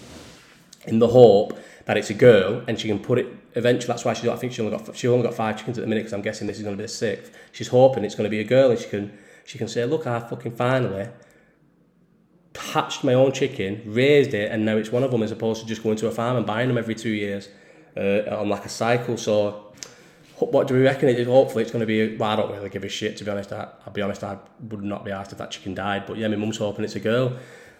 in 0.85 0.99
the 0.99 1.07
hope 1.07 1.57
that 1.87 1.97
it's 1.97 2.09
a 2.09 2.13
girl 2.13 2.63
and 2.67 2.79
she 2.79 2.87
can 2.87 2.99
put 2.99 3.17
it 3.17 3.27
eventually. 3.55 3.87
That's 3.87 4.05
why 4.05 4.13
she. 4.13 4.29
I 4.29 4.35
think 4.35 4.53
she 4.53 4.61
only 4.61 4.77
got 4.77 4.95
she 4.95 5.07
only 5.07 5.23
got 5.23 5.33
five 5.33 5.57
chickens 5.57 5.77
at 5.77 5.81
the 5.81 5.87
minute 5.87 6.01
because 6.01 6.13
I'm 6.13 6.21
guessing 6.21 6.45
this 6.45 6.57
is 6.57 6.63
going 6.63 6.75
to 6.75 6.77
be 6.77 6.85
the 6.85 6.89
sixth. 6.89 7.35
She's 7.53 7.69
hoping 7.69 8.03
it's 8.03 8.15
going 8.15 8.25
to 8.25 8.29
be 8.29 8.41
a 8.41 8.43
girl 8.43 8.69
and 8.69 8.79
she 8.79 8.89
can 8.89 9.17
she 9.45 9.57
can 9.57 9.67
say, 9.67 9.85
look, 9.85 10.05
I 10.05 10.19
fucking 10.19 10.55
finally 10.55 11.07
hatched 12.55 13.03
my 13.03 13.13
own 13.13 13.31
chicken, 13.31 13.81
raised 13.85 14.33
it, 14.33 14.51
and 14.51 14.65
now 14.65 14.75
it's 14.77 14.91
one 14.91 15.03
of 15.03 15.11
them 15.11 15.23
as 15.23 15.31
opposed 15.31 15.61
to 15.61 15.67
just 15.67 15.83
going 15.83 15.95
to 15.95 16.07
a 16.07 16.11
farm 16.11 16.37
and 16.37 16.45
buying 16.45 16.67
them 16.67 16.77
every 16.77 16.95
two 16.95 17.09
years 17.09 17.49
uh, 17.95 18.23
on 18.35 18.49
like 18.49 18.65
a 18.65 18.69
cycle. 18.69 19.15
So 19.15 19.73
what 20.39 20.67
do 20.67 20.73
we 20.73 20.81
reckon 20.81 21.09
it 21.09 21.19
is? 21.19 21.27
Hopefully 21.27 21.63
it's 21.63 21.71
going 21.71 21.81
to 21.81 21.85
be. 21.85 22.15
Well, 22.15 22.29
I 22.29 22.35
don't 22.35 22.51
really 22.51 22.69
give 22.69 22.83
a 22.83 22.89
shit 22.89 23.17
to 23.17 23.23
be 23.23 23.31
honest. 23.31 23.51
I, 23.51 23.69
will 23.85 23.93
be 23.93 24.01
honest. 24.01 24.23
I 24.23 24.37
would 24.69 24.83
not 24.83 25.05
be 25.05 25.11
asked 25.11 25.31
if 25.31 25.37
that 25.37 25.51
chicken 25.51 25.73
died. 25.73 26.05
But 26.05 26.17
yeah, 26.17 26.27
my 26.27 26.35
mum's 26.35 26.57
hoping 26.57 26.83
it's 26.83 26.95
a 26.95 26.99
girl. 26.99 27.37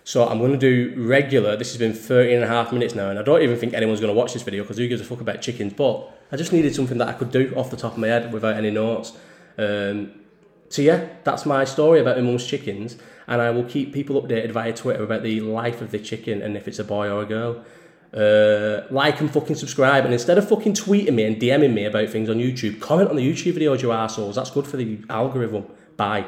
So 0.08 0.26
I'm 0.26 0.40
going 0.40 0.54
to 0.54 0.58
do 0.58 0.94
regular. 0.96 1.58
This 1.58 1.74
has 1.74 1.78
been 1.78 1.92
13 1.92 2.36
and 2.36 2.44
a 2.46 2.48
half 2.48 2.72
minutes 2.72 2.96
now, 2.96 3.10
and 3.10 3.20
I 3.20 3.24
don't 3.24 3.42
even 3.42 3.58
think 3.58 3.74
anyone's 3.74 4.00
going 4.00 4.14
to 4.14 4.18
watch 4.18 4.32
this 4.32 4.42
video 4.42 4.64
because 4.64 4.78
who 4.78 4.88
gives 4.88 5.02
a 5.02 5.04
fuck 5.04 5.20
about 5.20 5.42
chickens? 5.42 5.74
But 5.74 6.10
I 6.32 6.38
just 6.38 6.54
needed 6.54 6.74
something 6.74 6.98
that 7.00 7.10
I 7.10 7.12
could 7.12 7.30
do 7.30 7.54
off 7.58 7.72
the 7.72 7.76
top 7.76 7.92
of 7.92 7.98
my 7.98 8.08
head 8.08 8.32
without 8.32 8.56
any 8.56 8.72
notes. 8.72 9.12
Um, 9.58 10.14
so 10.70 10.82
yeah, 10.82 11.10
that's 11.26 11.46
my 11.46 11.66
story 11.66 12.00
about 12.00 12.16
my 12.16 12.24
mum's 12.24 12.48
chickens, 12.48 12.96
and 13.28 13.42
I 13.42 13.50
will 13.50 13.66
keep 13.66 13.94
people 13.94 14.22
updated 14.22 14.52
via 14.52 14.72
Twitter 14.72 15.04
about 15.04 15.24
the 15.24 15.42
life 15.42 15.82
of 15.82 15.92
the 15.92 16.00
chicken 16.00 16.42
and 16.42 16.56
if 16.56 16.70
it's 16.70 16.80
a 16.80 16.86
boy 16.86 17.10
or 17.10 17.24
a 17.24 17.26
girl. 17.26 17.66
Uh, 18.14 18.88
like 18.90 19.20
and 19.20 19.30
fucking 19.30 19.58
subscribe, 19.58 20.06
and 20.06 20.14
instead 20.14 20.38
of 20.38 20.48
fucking 20.48 20.72
tweeting 20.72 21.16
me 21.16 21.26
and 21.26 21.36
DMing 21.36 21.74
me 21.74 21.84
about 21.84 22.08
things 22.08 22.30
on 22.30 22.38
YouTube, 22.38 22.80
comment 22.80 23.10
on 23.10 23.18
the 23.18 23.30
YouTube 23.30 23.58
videos, 23.58 23.82
you 23.82 23.92
assholes. 23.92 24.38
That's 24.38 24.52
good 24.52 24.68
for 24.68 24.78
the 24.78 25.00
algorithm. 25.10 25.66
Bye. 25.98 26.28